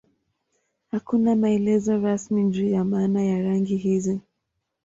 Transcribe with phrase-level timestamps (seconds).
[0.91, 4.19] Hakuna maelezo rasmi juu ya maana ya rangi hizi.